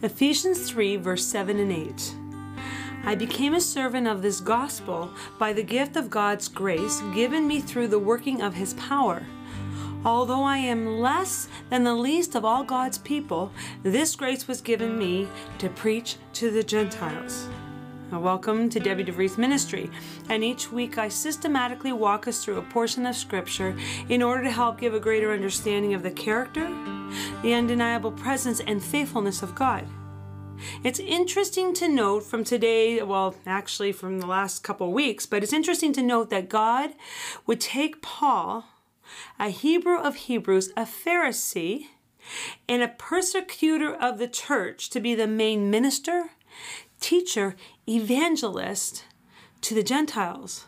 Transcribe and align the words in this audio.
Ephesians 0.00 0.70
3, 0.70 0.94
verse 0.94 1.26
7 1.26 1.58
and 1.58 1.72
8. 1.72 2.14
I 3.02 3.16
became 3.16 3.54
a 3.54 3.60
servant 3.60 4.06
of 4.06 4.22
this 4.22 4.38
gospel 4.38 5.10
by 5.40 5.52
the 5.52 5.64
gift 5.64 5.96
of 5.96 6.08
God's 6.08 6.46
grace 6.46 7.02
given 7.16 7.48
me 7.48 7.58
through 7.58 7.88
the 7.88 7.98
working 7.98 8.40
of 8.40 8.54
his 8.54 8.74
power. 8.74 9.26
Although 10.04 10.44
I 10.44 10.58
am 10.58 11.00
less 11.00 11.48
than 11.68 11.82
the 11.82 11.96
least 11.96 12.36
of 12.36 12.44
all 12.44 12.62
God's 12.62 12.98
people, 12.98 13.50
this 13.82 14.14
grace 14.14 14.46
was 14.46 14.60
given 14.60 14.96
me 14.96 15.26
to 15.58 15.68
preach 15.68 16.14
to 16.34 16.52
the 16.52 16.62
Gentiles. 16.62 17.48
Welcome 18.12 18.70
to 18.70 18.78
Debbie 18.78 19.04
DeVries 19.04 19.36
Ministry, 19.36 19.90
and 20.28 20.44
each 20.44 20.70
week 20.70 20.96
I 20.96 21.08
systematically 21.08 21.92
walk 21.92 22.28
us 22.28 22.44
through 22.44 22.58
a 22.58 22.62
portion 22.62 23.04
of 23.04 23.16
Scripture 23.16 23.76
in 24.08 24.22
order 24.22 24.44
to 24.44 24.50
help 24.52 24.78
give 24.78 24.94
a 24.94 25.00
greater 25.00 25.32
understanding 25.32 25.92
of 25.92 26.04
the 26.04 26.12
character, 26.12 26.68
the 27.42 27.54
undeniable 27.54 28.12
presence, 28.12 28.60
and 28.60 28.82
faithfulness 28.82 29.42
of 29.42 29.54
God. 29.54 29.86
It's 30.82 30.98
interesting 30.98 31.72
to 31.74 31.88
note 31.88 32.24
from 32.24 32.44
today, 32.44 33.02
well, 33.02 33.34
actually 33.46 33.92
from 33.92 34.20
the 34.20 34.26
last 34.26 34.64
couple 34.64 34.92
weeks, 34.92 35.26
but 35.26 35.42
it's 35.42 35.52
interesting 35.52 35.92
to 35.94 36.02
note 36.02 36.30
that 36.30 36.48
God 36.48 36.90
would 37.46 37.60
take 37.60 38.02
Paul, 38.02 38.64
a 39.38 39.50
Hebrew 39.50 39.98
of 39.98 40.16
Hebrews, 40.16 40.70
a 40.76 40.82
Pharisee, 40.82 41.86
and 42.68 42.82
a 42.82 42.88
persecutor 42.88 43.94
of 43.94 44.18
the 44.18 44.28
church 44.28 44.90
to 44.90 45.00
be 45.00 45.14
the 45.14 45.26
main 45.26 45.70
minister, 45.70 46.30
teacher, 47.00 47.54
evangelist 47.88 49.04
to 49.62 49.74
the 49.74 49.82
Gentiles. 49.82 50.66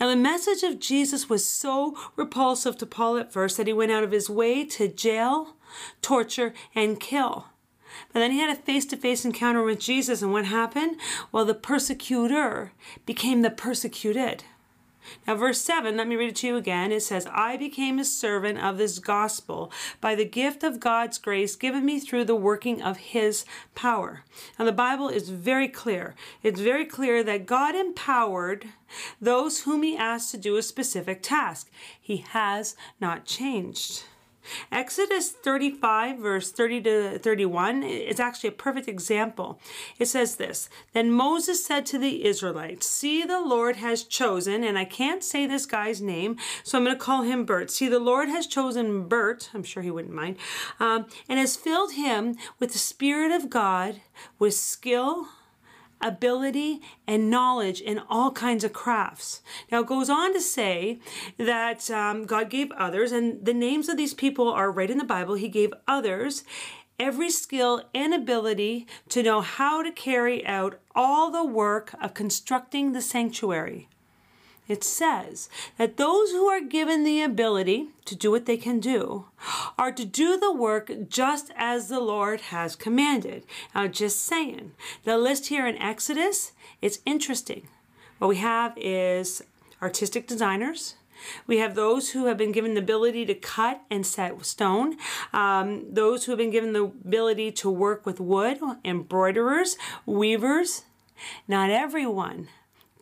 Now, 0.00 0.08
the 0.08 0.16
message 0.16 0.62
of 0.62 0.78
Jesus 0.78 1.28
was 1.28 1.46
so 1.46 1.96
repulsive 2.16 2.76
to 2.78 2.86
Paul 2.86 3.16
at 3.16 3.32
first 3.32 3.56
that 3.56 3.66
he 3.66 3.72
went 3.72 3.92
out 3.92 4.04
of 4.04 4.12
his 4.12 4.30
way 4.30 4.64
to 4.66 4.88
jail, 4.88 5.56
torture, 6.02 6.52
and 6.74 7.00
kill. 7.00 7.46
But 8.12 8.20
then 8.20 8.32
he 8.32 8.38
had 8.38 8.56
a 8.56 8.60
face 8.60 8.86
to 8.86 8.96
face 8.96 9.24
encounter 9.24 9.62
with 9.62 9.78
Jesus, 9.78 10.22
and 10.22 10.32
what 10.32 10.46
happened? 10.46 10.96
Well, 11.30 11.44
the 11.44 11.54
persecutor 11.54 12.72
became 13.06 13.42
the 13.42 13.50
persecuted. 13.50 14.44
Now, 15.26 15.34
verse 15.36 15.60
7, 15.60 15.96
let 15.96 16.08
me 16.08 16.16
read 16.16 16.30
it 16.30 16.36
to 16.36 16.46
you 16.46 16.56
again. 16.56 16.92
It 16.92 17.02
says, 17.02 17.26
I 17.30 17.56
became 17.56 17.98
a 17.98 18.04
servant 18.04 18.58
of 18.58 18.78
this 18.78 18.98
gospel 18.98 19.70
by 20.00 20.14
the 20.14 20.24
gift 20.24 20.62
of 20.62 20.80
God's 20.80 21.18
grace 21.18 21.56
given 21.56 21.84
me 21.84 22.00
through 22.00 22.24
the 22.24 22.34
working 22.34 22.82
of 22.82 22.96
his 22.96 23.44
power. 23.74 24.22
Now, 24.58 24.64
the 24.64 24.72
Bible 24.72 25.08
is 25.08 25.28
very 25.28 25.68
clear. 25.68 26.14
It's 26.42 26.60
very 26.60 26.84
clear 26.84 27.22
that 27.24 27.46
God 27.46 27.74
empowered 27.74 28.66
those 29.20 29.62
whom 29.62 29.82
he 29.82 29.96
asked 29.96 30.30
to 30.32 30.38
do 30.38 30.56
a 30.56 30.62
specific 30.62 31.22
task. 31.22 31.70
He 32.00 32.18
has 32.18 32.76
not 33.00 33.24
changed. 33.24 34.04
Exodus 34.70 35.30
35, 35.30 36.18
verse 36.18 36.50
30 36.50 36.80
to 36.82 37.18
31, 37.18 37.82
is 37.82 38.20
actually 38.20 38.48
a 38.48 38.52
perfect 38.52 38.88
example. 38.88 39.60
It 39.98 40.06
says 40.06 40.36
this 40.36 40.68
Then 40.92 41.10
Moses 41.10 41.64
said 41.64 41.86
to 41.86 41.98
the 41.98 42.24
Israelites, 42.24 42.86
See, 42.86 43.24
the 43.24 43.40
Lord 43.40 43.76
has 43.76 44.04
chosen, 44.04 44.64
and 44.64 44.78
I 44.78 44.84
can't 44.84 45.24
say 45.24 45.46
this 45.46 45.66
guy's 45.66 46.00
name, 46.00 46.36
so 46.62 46.78
I'm 46.78 46.84
going 46.84 46.96
to 46.96 47.02
call 47.02 47.22
him 47.22 47.44
Bert. 47.44 47.70
See, 47.70 47.88
the 47.88 47.98
Lord 47.98 48.28
has 48.28 48.46
chosen 48.46 49.08
Bert, 49.08 49.50
I'm 49.54 49.62
sure 49.62 49.82
he 49.82 49.90
wouldn't 49.90 50.14
mind, 50.14 50.36
um, 50.80 51.06
and 51.28 51.38
has 51.38 51.56
filled 51.56 51.92
him 51.92 52.36
with 52.58 52.72
the 52.72 52.78
Spirit 52.78 53.32
of 53.32 53.50
God, 53.50 54.00
with 54.38 54.54
skill 54.54 55.28
ability, 56.04 56.80
and 57.06 57.30
knowledge 57.30 57.80
in 57.80 58.00
all 58.08 58.30
kinds 58.30 58.62
of 58.62 58.72
crafts. 58.72 59.42
Now, 59.72 59.80
it 59.80 59.86
goes 59.86 60.08
on 60.08 60.32
to 60.34 60.40
say 60.40 61.00
that 61.38 61.90
um, 61.90 62.26
God 62.26 62.50
gave 62.50 62.70
others, 62.72 63.10
and 63.10 63.44
the 63.44 63.54
names 63.54 63.88
of 63.88 63.96
these 63.96 64.14
people 64.14 64.48
are 64.48 64.70
right 64.70 64.90
in 64.90 64.98
the 64.98 65.04
Bible. 65.04 65.34
He 65.34 65.48
gave 65.48 65.72
others 65.88 66.44
every 66.98 67.30
skill 67.30 67.82
and 67.94 68.14
ability 68.14 68.86
to 69.08 69.22
know 69.22 69.40
how 69.40 69.82
to 69.82 69.90
carry 69.90 70.46
out 70.46 70.78
all 70.94 71.30
the 71.30 71.44
work 71.44 71.94
of 72.00 72.14
constructing 72.14 72.92
the 72.92 73.02
sanctuary 73.02 73.88
it 74.68 74.82
says 74.82 75.48
that 75.76 75.96
those 75.96 76.30
who 76.30 76.46
are 76.46 76.60
given 76.60 77.04
the 77.04 77.22
ability 77.22 77.88
to 78.06 78.14
do 78.14 78.30
what 78.30 78.46
they 78.46 78.56
can 78.56 78.80
do 78.80 79.26
are 79.78 79.92
to 79.92 80.04
do 80.04 80.38
the 80.38 80.52
work 80.52 80.90
just 81.08 81.50
as 81.56 81.88
the 81.88 82.00
Lord 82.00 82.40
has 82.40 82.76
commanded. 82.76 83.44
Now, 83.74 83.86
just 83.88 84.24
saying, 84.24 84.72
the 85.04 85.18
list 85.18 85.46
here 85.48 85.66
in 85.66 85.76
Exodus, 85.76 86.52
it's 86.80 87.00
interesting. 87.04 87.68
What 88.18 88.28
we 88.28 88.36
have 88.36 88.72
is 88.76 89.42
artistic 89.82 90.26
designers, 90.26 90.94
we 91.46 91.58
have 91.58 91.74
those 91.74 92.10
who 92.10 92.26
have 92.26 92.36
been 92.36 92.52
given 92.52 92.74
the 92.74 92.80
ability 92.80 93.24
to 93.26 93.34
cut 93.34 93.82
and 93.90 94.06
set 94.06 94.44
stone, 94.44 94.96
um, 95.32 95.86
those 95.92 96.24
who 96.24 96.32
have 96.32 96.38
been 96.38 96.50
given 96.50 96.72
the 96.72 96.84
ability 96.84 97.52
to 97.52 97.70
work 97.70 98.04
with 98.04 98.20
wood, 98.20 98.58
embroiderers, 98.84 99.76
weavers. 100.06 100.84
Not 101.46 101.70
everyone 101.70 102.48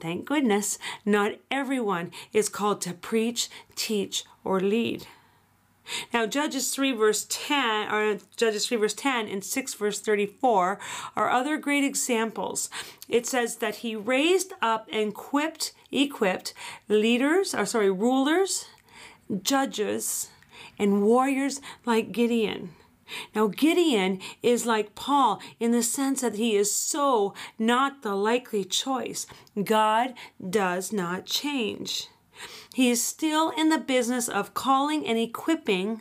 Thank 0.02 0.24
goodness, 0.24 0.80
not 1.04 1.36
everyone 1.48 2.10
is 2.32 2.48
called 2.48 2.80
to 2.80 2.92
preach, 2.92 3.48
teach, 3.76 4.24
or 4.42 4.58
lead. 4.58 5.06
Now, 6.12 6.26
Judges 6.26 6.74
3 6.74 6.90
verse 6.90 7.24
10, 7.30 7.92
or 7.94 8.18
Judges 8.36 8.66
3 8.66 8.78
verse 8.78 8.94
10 8.94 9.28
and 9.28 9.44
6 9.44 9.74
verse 9.74 10.00
34 10.00 10.80
are 11.14 11.30
other 11.30 11.56
great 11.56 11.84
examples. 11.84 12.68
It 13.08 13.26
says 13.26 13.58
that 13.58 13.76
he 13.76 13.94
raised 13.94 14.52
up 14.60 14.88
and 14.92 15.10
equipped, 15.10 15.72
equipped 15.92 16.52
leaders, 16.88 17.54
or 17.54 17.64
sorry, 17.64 17.90
rulers, 17.92 18.66
judges, 19.40 20.30
and 20.80 21.04
warriors 21.04 21.60
like 21.86 22.10
Gideon. 22.10 22.70
Now, 23.34 23.46
Gideon 23.48 24.20
is 24.42 24.66
like 24.66 24.94
Paul 24.94 25.40
in 25.60 25.72
the 25.72 25.82
sense 25.82 26.20
that 26.20 26.36
he 26.36 26.56
is 26.56 26.72
so 26.72 27.34
not 27.58 28.02
the 28.02 28.14
likely 28.14 28.64
choice. 28.64 29.26
God 29.62 30.14
does 30.48 30.92
not 30.92 31.26
change. 31.26 32.08
He 32.74 32.90
is 32.90 33.04
still 33.04 33.50
in 33.50 33.68
the 33.68 33.78
business 33.78 34.28
of 34.28 34.54
calling 34.54 35.06
and 35.06 35.18
equipping 35.18 36.00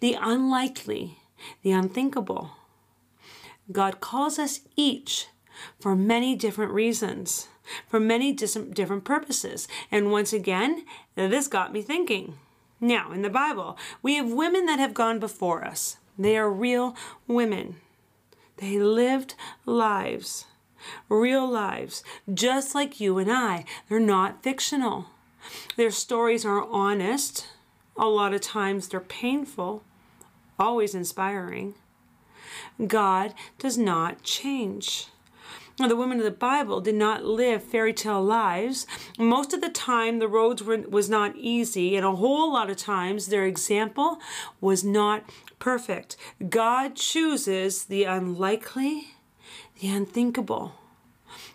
the 0.00 0.16
unlikely, 0.20 1.18
the 1.62 1.72
unthinkable. 1.72 2.50
God 3.70 4.00
calls 4.00 4.38
us 4.38 4.60
each 4.76 5.28
for 5.80 5.94
many 5.94 6.34
different 6.34 6.72
reasons, 6.72 7.48
for 7.88 8.00
many 8.00 8.32
different 8.32 9.04
purposes. 9.04 9.68
And 9.90 10.10
once 10.10 10.32
again, 10.32 10.84
this 11.14 11.48
got 11.48 11.72
me 11.72 11.80
thinking. 11.80 12.38
Now, 12.80 13.12
in 13.12 13.22
the 13.22 13.30
Bible, 13.30 13.78
we 14.02 14.16
have 14.16 14.30
women 14.30 14.66
that 14.66 14.78
have 14.78 14.92
gone 14.92 15.18
before 15.18 15.64
us. 15.64 15.96
They 16.18 16.36
are 16.36 16.50
real 16.50 16.96
women. 17.26 17.76
They 18.58 18.78
lived 18.78 19.34
lives, 19.66 20.46
real 21.08 21.48
lives, 21.48 22.04
just 22.32 22.74
like 22.74 23.00
you 23.00 23.18
and 23.18 23.30
I. 23.30 23.64
They're 23.88 23.98
not 23.98 24.42
fictional. 24.42 25.06
Their 25.76 25.90
stories 25.90 26.44
are 26.44 26.62
honest. 26.62 27.48
A 27.96 28.06
lot 28.06 28.32
of 28.32 28.40
times 28.40 28.88
they're 28.88 29.00
painful, 29.00 29.82
always 30.58 30.94
inspiring. 30.94 31.74
God 32.86 33.34
does 33.58 33.76
not 33.76 34.22
change. 34.22 35.08
Now, 35.76 35.88
the 35.88 35.96
women 35.96 36.18
of 36.18 36.24
the 36.24 36.30
Bible 36.30 36.80
did 36.80 36.94
not 36.94 37.24
live 37.24 37.62
fairy 37.62 37.92
tale 37.92 38.22
lives. 38.22 38.86
Most 39.18 39.52
of 39.52 39.60
the 39.60 39.68
time, 39.68 40.20
the 40.20 40.28
roads 40.28 40.62
were 40.62 40.78
was 40.78 41.10
not 41.10 41.34
easy, 41.36 41.96
and 41.96 42.06
a 42.06 42.14
whole 42.14 42.52
lot 42.52 42.70
of 42.70 42.76
times, 42.76 43.26
their 43.26 43.44
example 43.44 44.18
was 44.60 44.84
not 44.84 45.24
perfect. 45.58 46.16
God 46.48 46.94
chooses 46.94 47.86
the 47.86 48.04
unlikely, 48.04 49.14
the 49.80 49.88
unthinkable. 49.88 50.74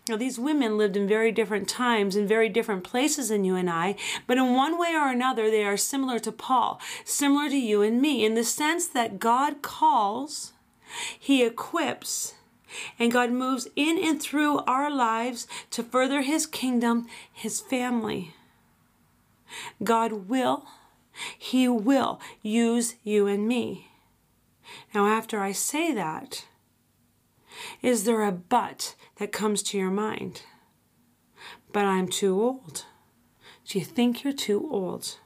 Now, 0.10 0.18
these 0.18 0.38
women 0.38 0.78
lived 0.78 0.98
in 0.98 1.08
very 1.08 1.32
different 1.32 1.70
times 1.70 2.18
in 2.18 2.28
very 2.28 2.50
different 2.50 2.84
places 2.84 3.30
than 3.30 3.46
you 3.46 3.56
and 3.56 3.70
I, 3.70 3.96
but 4.28 4.38
in 4.38 4.54
one 4.54 4.78
way 4.78 4.96
or 4.96 5.08
another, 5.08 5.50
they 5.50 5.64
are 5.64 5.78
similar 5.78 6.20
to 6.20 6.32
Paul, 6.34 6.82
similar 7.06 7.48
to 7.48 7.58
you 7.58 7.82
and 7.82 8.02
me, 8.02 8.26
in 8.26 8.34
the 8.34 8.44
sense 8.44 8.86
that 8.88 9.20
God 9.20 9.62
calls, 9.62 10.52
He 11.18 11.44
equips, 11.44 12.34
and 12.98 13.12
God 13.12 13.32
moves 13.32 13.68
in 13.76 13.98
and 13.98 14.22
through 14.22 14.60
our 14.60 14.90
lives 14.90 15.48
to 15.72 15.84
further 15.84 16.22
His 16.22 16.46
kingdom, 16.46 17.08
His 17.32 17.60
family. 17.60 18.34
God 19.84 20.30
will, 20.30 20.66
He 21.38 21.68
will 21.68 22.20
use 22.42 22.96
you 23.04 23.28
and 23.28 23.48
me. 23.48 23.88
Now, 24.94 25.08
after 25.08 25.40
I 25.40 25.52
say 25.52 25.94
that, 25.94 26.46
is 27.82 28.04
there 28.04 28.24
a 28.24 28.32
but 28.32 28.96
that 29.18 29.32
comes 29.32 29.64
to 29.64 29.78
your 29.78 29.92
mind? 29.92 30.44
But 31.72 31.86
I'm 31.86 32.08
too 32.08 32.42
old. 32.42 32.86
Do 33.68 33.80
you 33.80 33.86
think 33.86 34.24
you're 34.24 34.34
too 34.34 34.68
old? 34.72 35.18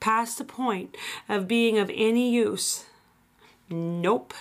Past 0.00 0.38
the 0.38 0.44
point 0.44 0.96
of 1.28 1.46
being 1.46 1.78
of 1.78 1.90
any 1.94 2.32
use? 2.32 2.86
Nope. 3.68 4.34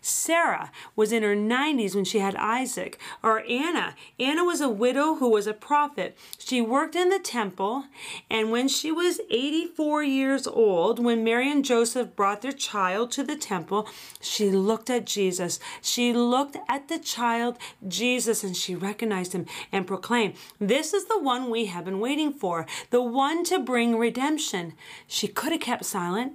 Sarah 0.00 0.70
was 0.96 1.12
in 1.12 1.22
her 1.22 1.36
90s 1.36 1.94
when 1.94 2.04
she 2.04 2.18
had 2.18 2.34
Isaac. 2.36 2.98
Or 3.22 3.40
Anna. 3.48 3.94
Anna 4.18 4.44
was 4.44 4.60
a 4.60 4.68
widow 4.68 5.16
who 5.16 5.30
was 5.30 5.46
a 5.46 5.54
prophet. 5.54 6.16
She 6.38 6.60
worked 6.60 6.96
in 6.96 7.08
the 7.08 7.18
temple, 7.18 7.84
and 8.30 8.50
when 8.50 8.68
she 8.68 8.90
was 8.90 9.20
84 9.30 10.02
years 10.02 10.46
old, 10.46 11.02
when 11.02 11.24
Mary 11.24 11.50
and 11.50 11.64
Joseph 11.64 12.16
brought 12.16 12.42
their 12.42 12.52
child 12.52 13.10
to 13.12 13.22
the 13.22 13.36
temple, 13.36 13.88
she 14.20 14.50
looked 14.50 14.90
at 14.90 15.06
Jesus. 15.06 15.58
She 15.82 16.12
looked 16.12 16.56
at 16.68 16.88
the 16.88 16.98
child, 16.98 17.58
Jesus, 17.86 18.42
and 18.42 18.56
she 18.56 18.74
recognized 18.74 19.32
him 19.32 19.46
and 19.72 19.86
proclaimed, 19.86 20.34
This 20.58 20.92
is 20.94 21.06
the 21.06 21.20
one 21.20 21.50
we 21.50 21.66
have 21.66 21.84
been 21.84 22.00
waiting 22.00 22.32
for, 22.32 22.66
the 22.90 23.02
one 23.02 23.44
to 23.44 23.58
bring 23.58 23.98
redemption. 23.98 24.74
She 25.06 25.28
could 25.28 25.52
have 25.52 25.60
kept 25.60 25.84
silent 25.84 26.34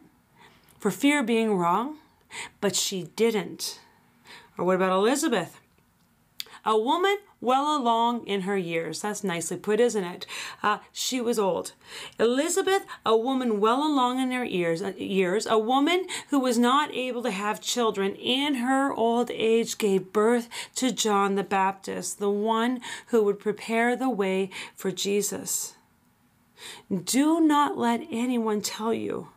for 0.80 0.92
fear 0.92 1.20
of 1.20 1.26
being 1.26 1.56
wrong 1.56 1.98
but 2.62 2.76
she 2.76 3.04
didn't. 3.16 3.80
Or 4.58 4.66
what 4.66 4.76
about 4.76 4.92
Elizabeth? 4.92 5.60
A 6.66 6.78
woman 6.78 7.18
well 7.42 7.78
along 7.78 8.26
in 8.26 8.42
her 8.42 8.56
years. 8.56 9.02
That's 9.02 9.24
nicely 9.24 9.58
put, 9.58 9.82
isn't 9.82 10.04
it? 10.04 10.26
Uh, 10.62 10.78
she 10.94 11.20
was 11.20 11.38
old. 11.38 11.74
Elizabeth, 12.18 12.86
a 13.06 13.18
woman 13.18 13.60
well 13.60 13.86
along 13.86 14.20
in 14.20 14.32
her 14.32 14.46
years, 14.46 14.82
uh, 14.82 14.94
years, 14.98 15.46
a 15.46 15.58
woman 15.58 16.08
who 16.30 16.40
was 16.40 16.58
not 16.58 16.94
able 16.94 17.22
to 17.24 17.32
have 17.32 17.60
children 17.60 18.16
in 18.16 18.56
her 18.56 18.94
old 18.94 19.30
age, 19.32 19.78
gave 19.78 20.14
birth 20.14 20.48
to 20.76 20.94
John 20.94 21.36
the 21.36 21.44
Baptist, 21.44 22.20
the 22.20 22.30
one 22.30 22.80
who 23.08 23.24
would 23.24 23.40
prepare 23.40 23.98
the 23.98 24.10
way 24.10 24.50
for 24.74 24.92
Jesus. 24.92 25.76
Do 27.04 27.42
not 27.42 27.78
let 27.78 28.08
anyone 28.10 28.62
tell 28.62 28.94
you 28.94 29.28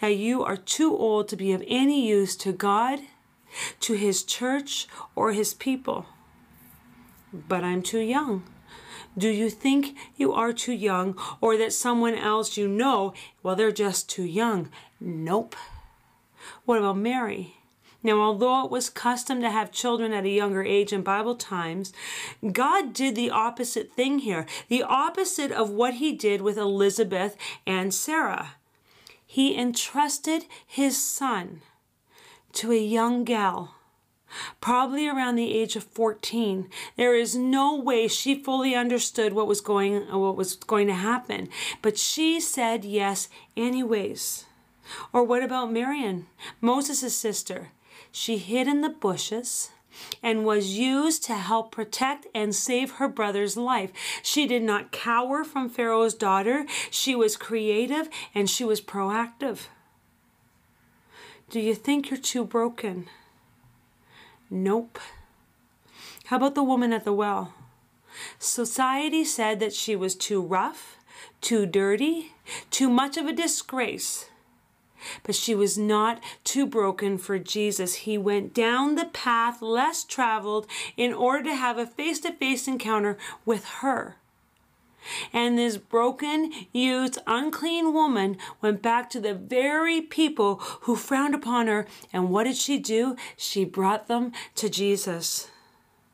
that 0.00 0.16
you 0.16 0.42
are 0.42 0.56
too 0.56 0.96
old 0.96 1.28
to 1.28 1.36
be 1.36 1.52
of 1.52 1.62
any 1.66 2.06
use 2.06 2.36
to 2.36 2.52
God, 2.52 3.00
to 3.80 3.94
His 3.94 4.22
church, 4.22 4.86
or 5.14 5.32
His 5.32 5.54
people. 5.54 6.06
But 7.32 7.64
I'm 7.64 7.82
too 7.82 8.00
young. 8.00 8.44
Do 9.16 9.28
you 9.28 9.50
think 9.50 9.96
you 10.16 10.32
are 10.32 10.52
too 10.52 10.72
young, 10.72 11.18
or 11.40 11.56
that 11.56 11.72
someone 11.72 12.14
else 12.14 12.56
you 12.56 12.68
know, 12.68 13.14
well, 13.42 13.56
they're 13.56 13.72
just 13.72 14.08
too 14.08 14.24
young? 14.24 14.70
Nope. 15.00 15.56
What 16.64 16.78
about 16.78 16.98
Mary? 16.98 17.54
Now, 18.02 18.20
although 18.20 18.64
it 18.64 18.70
was 18.70 18.90
custom 18.90 19.40
to 19.40 19.50
have 19.50 19.72
children 19.72 20.12
at 20.12 20.24
a 20.24 20.30
younger 20.30 20.62
age 20.62 20.92
in 20.92 21.02
Bible 21.02 21.34
times, 21.34 21.92
God 22.52 22.92
did 22.92 23.16
the 23.16 23.30
opposite 23.30 23.92
thing 23.92 24.20
here, 24.20 24.46
the 24.68 24.84
opposite 24.84 25.50
of 25.50 25.70
what 25.70 25.94
he 25.94 26.12
did 26.12 26.40
with 26.40 26.56
Elizabeth 26.56 27.36
and 27.66 27.92
Sarah 27.92 28.52
he 29.30 29.54
entrusted 29.54 30.46
his 30.66 30.96
son 30.96 31.60
to 32.54 32.72
a 32.72 32.80
young 32.80 33.24
gal, 33.24 33.74
probably 34.58 35.06
around 35.06 35.36
the 35.36 35.54
age 35.54 35.76
of 35.76 35.84
14. 35.84 36.70
There 36.96 37.14
is 37.14 37.36
no 37.36 37.76
way 37.76 38.08
she 38.08 38.42
fully 38.42 38.74
understood 38.74 39.34
what 39.34 39.46
was 39.46 39.60
going 39.60 40.10
what 40.10 40.34
was 40.34 40.56
going 40.56 40.86
to 40.86 40.94
happen, 40.94 41.50
but 41.82 41.98
she 41.98 42.40
said 42.40 42.86
yes 42.86 43.28
anyways. 43.54 44.46
Or 45.12 45.22
what 45.22 45.42
about 45.42 45.70
Miriam, 45.70 46.28
Moses' 46.62 47.14
sister? 47.14 47.72
She 48.10 48.38
hid 48.38 48.66
in 48.66 48.80
the 48.80 48.88
bushes 48.88 49.70
and 50.22 50.44
was 50.44 50.78
used 50.78 51.24
to 51.24 51.34
help 51.34 51.72
protect 51.72 52.26
and 52.34 52.54
save 52.54 52.92
her 52.92 53.08
brother's 53.08 53.56
life. 53.56 53.92
She 54.22 54.46
did 54.46 54.62
not 54.62 54.92
cower 54.92 55.44
from 55.44 55.68
Pharaoh's 55.68 56.14
daughter. 56.14 56.66
She 56.90 57.14
was 57.14 57.36
creative 57.36 58.08
and 58.34 58.48
she 58.48 58.64
was 58.64 58.80
proactive. 58.80 59.66
Do 61.50 61.60
you 61.60 61.74
think 61.74 62.10
you're 62.10 62.20
too 62.20 62.44
broken? 62.44 63.08
Nope. 64.50 64.98
How 66.26 66.36
about 66.36 66.54
the 66.54 66.62
woman 66.62 66.92
at 66.92 67.04
the 67.04 67.12
well? 67.12 67.54
Society 68.38 69.24
said 69.24 69.60
that 69.60 69.72
she 69.72 69.96
was 69.96 70.14
too 70.14 70.42
rough, 70.42 70.98
too 71.40 71.64
dirty, 71.64 72.32
too 72.70 72.90
much 72.90 73.16
of 73.16 73.26
a 73.26 73.32
disgrace. 73.32 74.28
But 75.22 75.34
she 75.34 75.54
was 75.54 75.78
not 75.78 76.22
too 76.44 76.66
broken 76.66 77.18
for 77.18 77.38
Jesus. 77.38 77.94
He 77.94 78.18
went 78.18 78.54
down 78.54 78.94
the 78.94 79.06
path 79.06 79.62
less 79.62 80.04
traveled 80.04 80.66
in 80.96 81.12
order 81.12 81.44
to 81.44 81.54
have 81.54 81.78
a 81.78 81.86
face 81.86 82.20
to 82.20 82.32
face 82.32 82.68
encounter 82.68 83.16
with 83.44 83.64
her. 83.80 84.16
And 85.32 85.56
this 85.56 85.76
broken, 85.76 86.52
used, 86.72 87.18
unclean 87.26 87.92
woman 87.94 88.36
went 88.60 88.82
back 88.82 89.08
to 89.10 89.20
the 89.20 89.34
very 89.34 90.00
people 90.00 90.56
who 90.82 90.96
frowned 90.96 91.34
upon 91.34 91.66
her. 91.66 91.86
And 92.12 92.30
what 92.30 92.44
did 92.44 92.56
she 92.56 92.78
do? 92.78 93.16
She 93.36 93.64
brought 93.64 94.08
them 94.08 94.32
to 94.56 94.68
Jesus. 94.68 95.48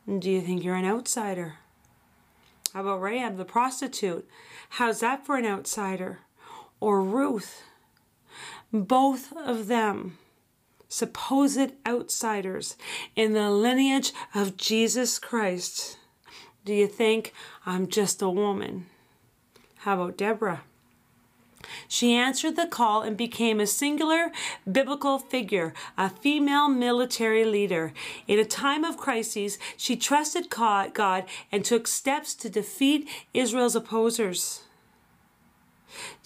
Do 0.07 0.31
you 0.31 0.41
think 0.41 0.63
you're 0.63 0.75
an 0.75 0.85
outsider? 0.85 1.55
How 2.73 2.81
about 2.83 3.01
Rahab, 3.01 3.37
the 3.37 3.45
prostitute? 3.45 4.29
How's 4.71 5.01
that 5.01 5.25
for 5.25 5.37
an 5.37 5.47
outsider? 5.47 6.21
Or 6.81 7.03
Ruth? 7.03 7.63
Both 8.73 9.33
of 9.37 9.67
them 9.67 10.19
supposed 10.89 11.73
outsiders 11.87 12.77
in 13.17 13.33
the 13.33 13.51
lineage 13.51 14.13
of 14.35 14.57
Jesus 14.57 15.19
Christ. 15.19 15.99
Do 16.65 16.73
you 16.73 16.87
think 16.87 17.35
I'm 17.67 17.89
just 17.89 18.23
a 18.23 18.31
woman? 18.31 18.87
How 19.79 20.01
about 20.01 20.17
Deborah? 20.17 20.63
She 21.89 22.15
answered 22.15 22.57
the 22.57 22.67
call 22.67 23.03
and 23.03 23.17
became 23.17 23.59
a 23.59 23.67
singular 23.67 24.31
biblical 24.71 25.19
figure, 25.19 25.73
a 25.97 26.09
female 26.11 26.69
military 26.69 27.45
leader. 27.45 27.93
In 28.27 28.39
a 28.39 28.45
time 28.45 28.85
of 28.85 28.97
crises, 28.97 29.59
she 29.77 29.97
trusted 29.97 30.51
God 30.51 31.25
and 31.51 31.65
took 31.65 31.87
steps 31.87 32.35
to 32.37 32.51
defeat 32.51 33.09
Israel's 33.33 33.77
opposers. 33.77 34.63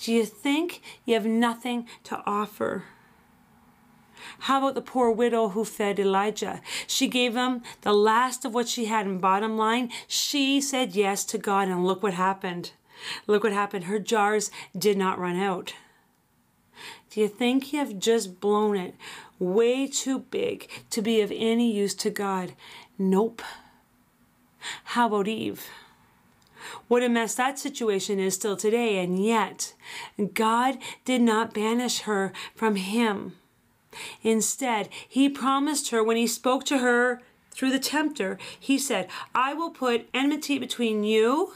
Do 0.00 0.12
you 0.12 0.24
think 0.24 0.82
you 1.04 1.14
have 1.14 1.26
nothing 1.26 1.86
to 2.04 2.22
offer? 2.26 2.84
How 4.40 4.58
about 4.58 4.74
the 4.74 4.82
poor 4.82 5.10
widow 5.10 5.48
who 5.50 5.64
fed 5.64 5.98
Elijah? 5.98 6.60
She 6.86 7.08
gave 7.08 7.34
him 7.34 7.62
the 7.82 7.92
last 7.92 8.44
of 8.44 8.54
what 8.54 8.68
she 8.68 8.86
had, 8.86 9.06
and 9.06 9.20
bottom 9.20 9.56
line, 9.56 9.90
she 10.06 10.60
said 10.60 10.94
yes 10.94 11.24
to 11.26 11.38
God, 11.38 11.68
and 11.68 11.84
look 11.84 12.02
what 12.02 12.14
happened. 12.14 12.72
Look 13.26 13.44
what 13.44 13.52
happened. 13.52 13.84
Her 13.84 13.98
jars 13.98 14.50
did 14.76 14.96
not 14.96 15.18
run 15.18 15.36
out. 15.36 15.74
Do 17.10 17.20
you 17.20 17.28
think 17.28 17.72
you 17.72 17.78
have 17.78 17.98
just 17.98 18.40
blown 18.40 18.76
it 18.76 18.94
way 19.38 19.86
too 19.86 20.20
big 20.20 20.68
to 20.90 21.00
be 21.00 21.20
of 21.20 21.32
any 21.34 21.72
use 21.72 21.94
to 21.94 22.10
God? 22.10 22.54
Nope. 22.98 23.42
How 24.84 25.06
about 25.06 25.28
Eve? 25.28 25.68
What 26.88 27.02
a 27.02 27.08
mess 27.08 27.34
that 27.34 27.58
situation 27.58 28.18
is 28.18 28.34
still 28.34 28.56
today, 28.56 28.98
and 28.98 29.24
yet 29.24 29.74
God 30.34 30.78
did 31.04 31.22
not 31.22 31.54
banish 31.54 32.00
her 32.00 32.32
from 32.54 32.76
Him. 32.76 33.36
Instead, 34.22 34.88
He 35.08 35.28
promised 35.28 35.90
her 35.90 36.02
when 36.02 36.16
He 36.16 36.26
spoke 36.26 36.64
to 36.64 36.78
her 36.78 37.22
through 37.50 37.70
the 37.70 37.78
tempter, 37.78 38.38
He 38.58 38.78
said, 38.78 39.08
I 39.34 39.54
will 39.54 39.70
put 39.70 40.08
enmity 40.14 40.58
between 40.58 41.04
you 41.04 41.52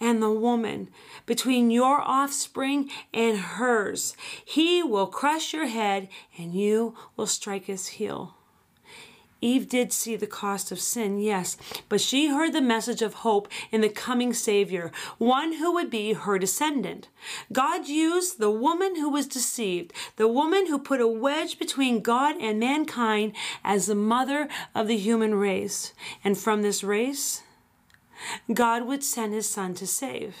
and 0.00 0.22
the 0.22 0.30
woman, 0.30 0.88
between 1.26 1.70
your 1.70 2.00
offspring 2.00 2.90
and 3.14 3.38
hers. 3.38 4.16
He 4.44 4.82
will 4.82 5.06
crush 5.06 5.52
your 5.52 5.66
head, 5.66 6.08
and 6.36 6.54
you 6.54 6.94
will 7.16 7.26
strike 7.26 7.64
his 7.64 7.88
heel. 7.88 8.36
Eve 9.42 9.68
did 9.68 9.92
see 9.92 10.14
the 10.14 10.26
cost 10.26 10.70
of 10.70 10.80
sin, 10.80 11.18
yes, 11.18 11.56
but 11.88 12.00
she 12.00 12.28
heard 12.28 12.52
the 12.52 12.60
message 12.60 13.02
of 13.02 13.14
hope 13.14 13.48
in 13.72 13.80
the 13.80 13.88
coming 13.88 14.32
Savior, 14.32 14.92
one 15.18 15.54
who 15.54 15.72
would 15.72 15.90
be 15.90 16.12
her 16.12 16.38
descendant. 16.38 17.08
God 17.52 17.88
used 17.88 18.38
the 18.38 18.50
woman 18.50 18.96
who 18.96 19.10
was 19.10 19.26
deceived, 19.26 19.92
the 20.16 20.28
woman 20.28 20.68
who 20.68 20.78
put 20.78 21.00
a 21.00 21.08
wedge 21.08 21.58
between 21.58 22.00
God 22.00 22.36
and 22.40 22.60
mankind, 22.60 23.34
as 23.64 23.86
the 23.86 23.96
mother 23.96 24.48
of 24.76 24.86
the 24.86 24.96
human 24.96 25.34
race. 25.34 25.92
And 26.22 26.38
from 26.38 26.62
this 26.62 26.84
race, 26.84 27.42
God 28.54 28.86
would 28.86 29.02
send 29.02 29.34
his 29.34 29.50
son 29.50 29.74
to 29.74 29.86
save. 29.86 30.36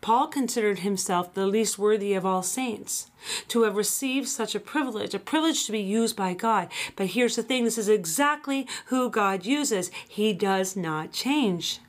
Paul 0.00 0.28
considered 0.28 0.78
himself 0.78 1.34
the 1.34 1.46
least 1.46 1.78
worthy 1.78 2.14
of 2.14 2.24
all 2.24 2.42
saints 2.42 3.10
to 3.48 3.62
have 3.64 3.76
received 3.76 4.28
such 4.28 4.54
a 4.54 4.60
privilege, 4.60 5.14
a 5.14 5.18
privilege 5.18 5.66
to 5.66 5.72
be 5.72 5.80
used 5.80 6.16
by 6.16 6.32
God. 6.32 6.68
But 6.96 7.08
here's 7.08 7.36
the 7.36 7.42
thing 7.42 7.64
this 7.64 7.76
is 7.76 7.88
exactly 7.88 8.66
who 8.86 9.10
God 9.10 9.44
uses. 9.44 9.90
He 10.08 10.32
does 10.32 10.74
not 10.74 11.12
change. 11.12 11.80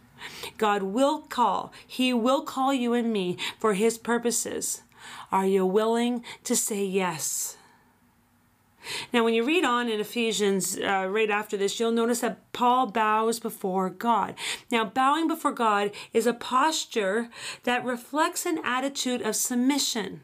God 0.57 0.83
will 0.83 1.21
call, 1.21 1.71
He 1.87 2.13
will 2.13 2.41
call 2.41 2.73
you 2.73 2.93
and 2.93 3.11
me 3.11 3.37
for 3.59 3.73
His 3.73 3.97
purposes. 3.97 4.83
Are 5.31 5.45
you 5.45 5.65
willing 5.65 6.23
to 6.43 6.55
say 6.55 6.83
yes? 6.83 7.57
Now, 9.13 9.23
when 9.23 9.33
you 9.33 9.43
read 9.43 9.63
on 9.63 9.89
in 9.89 9.99
Ephesians 9.99 10.77
uh, 10.77 11.07
right 11.09 11.29
after 11.29 11.57
this, 11.57 11.79
you'll 11.79 11.91
notice 11.91 12.21
that 12.21 12.51
Paul 12.53 12.87
bows 12.87 13.39
before 13.39 13.89
God. 13.89 14.35
Now, 14.71 14.85
bowing 14.85 15.27
before 15.27 15.51
God 15.51 15.91
is 16.13 16.25
a 16.25 16.33
posture 16.33 17.29
that 17.63 17.85
reflects 17.85 18.45
an 18.45 18.59
attitude 18.63 19.21
of 19.21 19.35
submission. 19.35 20.21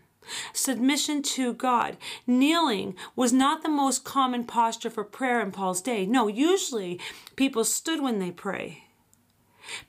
submission 0.53 1.21
to 1.21 1.53
God. 1.53 1.97
Kneeling 2.25 2.95
was 3.15 3.31
not 3.31 3.63
the 3.63 3.69
most 3.69 4.03
common 4.03 4.43
posture 4.43 4.89
for 4.89 5.03
prayer 5.03 5.39
in 5.39 5.51
Paul's 5.51 5.81
day. 5.81 6.05
No, 6.05 6.27
usually 6.27 6.99
people 7.35 7.63
stood 7.63 8.01
when 8.01 8.19
they 8.19 8.31
pray. 8.31 8.83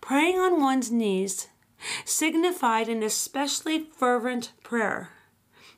Praying 0.00 0.38
on 0.38 0.60
one's 0.60 0.90
knees 0.90 1.48
signified 2.04 2.88
an 2.88 3.02
especially 3.02 3.87
fervent 3.96 4.52
prayer. 4.62 5.10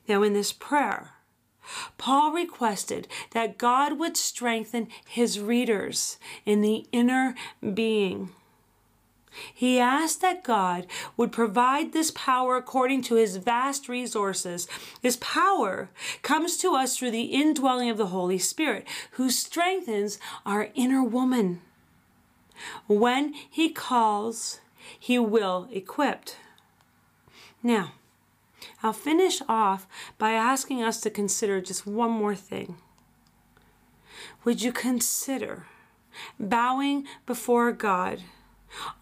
Now, 0.07 0.23
in 0.23 0.33
this 0.33 0.51
prayer, 0.51 1.11
Paul 1.97 2.31
requested 2.31 3.07
that 3.31 3.57
God 3.57 3.99
would 3.99 4.17
strengthen 4.17 4.87
his 5.07 5.39
readers 5.39 6.17
in 6.45 6.61
the 6.61 6.85
inner 6.91 7.35
being. 7.73 8.29
He 9.53 9.79
asked 9.79 10.21
that 10.21 10.43
God 10.43 10.87
would 11.15 11.31
provide 11.31 11.93
this 11.93 12.11
power 12.11 12.57
according 12.57 13.03
to 13.03 13.15
his 13.15 13.37
vast 13.37 13.87
resources. 13.87 14.67
This 15.01 15.17
power 15.21 15.89
comes 16.21 16.57
to 16.57 16.75
us 16.75 16.97
through 16.97 17.11
the 17.11 17.23
indwelling 17.23 17.89
of 17.89 17.97
the 17.97 18.07
Holy 18.07 18.37
Spirit, 18.37 18.85
who 19.11 19.29
strengthens 19.29 20.19
our 20.45 20.69
inner 20.75 21.03
woman. 21.03 21.61
When 22.87 23.33
he 23.49 23.69
calls, 23.69 24.59
he 24.99 25.17
will 25.17 25.69
equip. 25.71 26.29
Now, 27.63 27.93
I'll 28.83 28.93
finish 28.93 29.41
off 29.47 29.87
by 30.17 30.31
asking 30.31 30.81
us 30.81 30.99
to 31.01 31.09
consider 31.09 31.61
just 31.61 31.85
one 31.85 32.11
more 32.11 32.35
thing. 32.35 32.77
Would 34.43 34.61
you 34.61 34.71
consider 34.71 35.67
bowing 36.39 37.05
before 37.25 37.71
God 37.71 38.23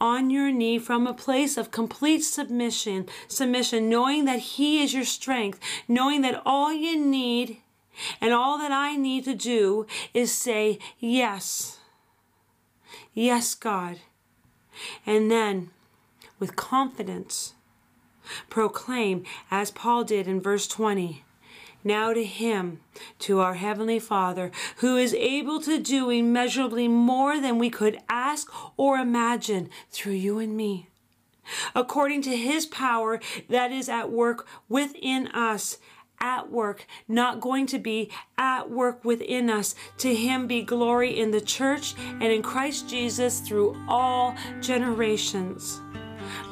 on 0.02 0.30
your 0.30 0.52
knee 0.52 0.80
from 0.80 1.06
a 1.06 1.14
place 1.14 1.58
of 1.58 1.72
complete 1.72 2.22
submission, 2.22 3.08
submission, 3.28 3.90
knowing 3.90 4.26
that 4.26 4.40
He 4.40 4.82
is 4.82 4.94
your 4.94 5.06
strength, 5.06 5.60
knowing 5.88 6.22
that 6.22 6.42
all 6.46 6.74
you 6.74 7.00
need 7.00 7.58
and 8.22 8.34
all 8.34 8.58
that 8.58 8.72
I 8.72 8.96
need 8.96 9.26
to 9.26 9.36
do 9.36 9.86
is 10.14 10.32
say, 10.32 10.80
Yes, 11.00 11.80
yes, 13.14 13.56
God. 13.56 14.00
And 15.06 15.30
then, 15.30 15.72
with 16.40 16.56
confidence, 16.56 17.54
proclaim, 18.50 19.24
as 19.52 19.72
Paul 19.72 20.04
did 20.04 20.28
in 20.28 20.42
verse 20.42 20.68
20, 20.68 21.24
now 21.84 22.14
to 22.14 22.24
Him, 22.24 22.82
to 23.20 23.40
our 23.40 23.56
Heavenly 23.56 24.00
Father, 24.00 24.52
who 24.78 24.98
is 24.98 25.14
able 25.14 25.62
to 25.62 25.80
do 25.80 26.10
immeasurably 26.10 26.88
more 26.88 27.40
than 27.40 27.58
we 27.58 27.70
could 27.70 28.00
ask 28.10 28.52
or 28.78 28.98
imagine 28.98 29.70
through 29.90 30.14
you 30.14 30.40
and 30.40 30.56
me. 30.56 30.90
According 31.74 32.22
to 32.24 32.36
His 32.36 32.66
power 32.66 33.20
that 33.50 33.72
is 33.72 33.90
at 33.90 34.12
work 34.12 34.48
within 34.68 35.28
us, 35.28 35.78
at 36.22 36.52
work, 36.52 36.86
not 37.08 37.40
going 37.40 37.66
to 37.68 37.80
be 37.80 38.12
at 38.38 38.70
work 38.70 39.04
within 39.06 39.50
us. 39.50 39.76
To 40.00 40.14
Him 40.14 40.48
be 40.48 40.62
glory 40.62 41.18
in 41.18 41.32
the 41.32 41.42
church 41.42 41.96
and 41.98 42.24
in 42.24 42.42
Christ 42.42 42.90
Jesus 42.90 43.40
through 43.40 43.82
all 43.88 44.36
generations, 44.62 45.82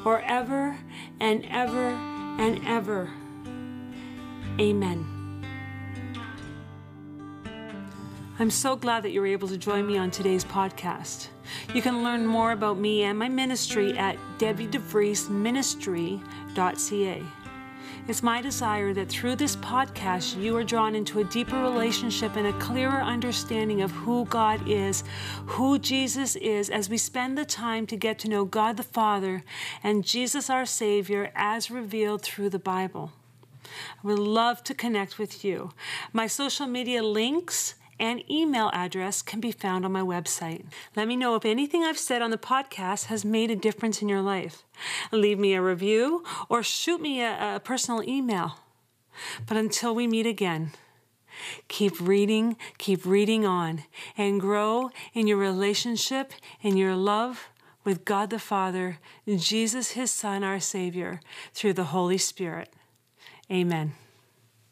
forever 0.02 0.76
and 1.20 1.44
ever 1.50 1.88
and 2.38 2.66
ever. 2.66 3.10
Amen. 4.60 5.18
I'm 8.40 8.50
so 8.50 8.76
glad 8.76 9.02
that 9.02 9.10
you 9.10 9.20
were 9.20 9.26
able 9.26 9.48
to 9.48 9.58
join 9.58 9.84
me 9.84 9.98
on 9.98 10.12
today's 10.12 10.44
podcast. 10.44 11.26
You 11.74 11.82
can 11.82 12.04
learn 12.04 12.24
more 12.24 12.52
about 12.52 12.78
me 12.78 13.02
and 13.02 13.18
my 13.18 13.28
ministry 13.28 13.98
at 13.98 14.16
debbiedevriesministry.ca. 14.38 17.22
It's 18.08 18.22
my 18.22 18.40
desire 18.40 18.94
that 18.94 19.10
through 19.10 19.36
this 19.36 19.54
podcast, 19.56 20.40
you 20.42 20.56
are 20.56 20.64
drawn 20.64 20.94
into 20.94 21.20
a 21.20 21.24
deeper 21.24 21.60
relationship 21.60 22.36
and 22.36 22.46
a 22.46 22.58
clearer 22.58 23.02
understanding 23.02 23.82
of 23.82 23.90
who 23.90 24.24
God 24.24 24.66
is, 24.66 25.04
who 25.44 25.78
Jesus 25.78 26.34
is, 26.34 26.70
as 26.70 26.88
we 26.88 26.96
spend 26.96 27.36
the 27.36 27.44
time 27.44 27.86
to 27.86 27.98
get 27.98 28.18
to 28.20 28.28
know 28.30 28.46
God 28.46 28.78
the 28.78 28.82
Father 28.82 29.44
and 29.82 30.06
Jesus 30.06 30.48
our 30.48 30.64
Savior 30.64 31.30
as 31.34 31.70
revealed 31.70 32.22
through 32.22 32.48
the 32.48 32.58
Bible. 32.58 33.12
I 34.02 34.06
would 34.06 34.18
love 34.18 34.64
to 34.64 34.74
connect 34.74 35.18
with 35.18 35.44
you. 35.44 35.72
My 36.10 36.26
social 36.26 36.66
media 36.66 37.02
links 37.02 37.74
and 37.98 38.28
email 38.30 38.70
address 38.72 39.22
can 39.22 39.40
be 39.40 39.52
found 39.52 39.84
on 39.84 39.92
my 39.92 40.00
website. 40.00 40.64
Let 40.96 41.08
me 41.08 41.16
know 41.16 41.34
if 41.34 41.44
anything 41.44 41.84
I've 41.84 41.98
said 41.98 42.22
on 42.22 42.30
the 42.30 42.38
podcast 42.38 43.06
has 43.06 43.24
made 43.24 43.50
a 43.50 43.56
difference 43.56 44.02
in 44.02 44.08
your 44.08 44.22
life. 44.22 44.64
Leave 45.12 45.38
me 45.38 45.54
a 45.54 45.62
review 45.62 46.24
or 46.48 46.62
shoot 46.62 47.00
me 47.00 47.20
a, 47.20 47.56
a 47.56 47.60
personal 47.60 48.02
email. 48.02 48.58
But 49.46 49.56
until 49.56 49.94
we 49.94 50.06
meet 50.06 50.26
again, 50.26 50.72
keep 51.68 52.00
reading, 52.00 52.56
keep 52.78 53.04
reading 53.04 53.44
on, 53.44 53.84
and 54.16 54.40
grow 54.40 54.90
in 55.14 55.26
your 55.26 55.38
relationship 55.38 56.32
and 56.62 56.78
your 56.78 56.94
love 56.94 57.48
with 57.84 58.04
God 58.04 58.30
the 58.30 58.38
Father, 58.38 58.98
Jesus, 59.26 59.92
His 59.92 60.10
Son, 60.10 60.44
our 60.44 60.60
Savior, 60.60 61.20
through 61.54 61.72
the 61.72 61.84
Holy 61.84 62.18
Spirit. 62.18 62.72
Amen. 63.50 63.94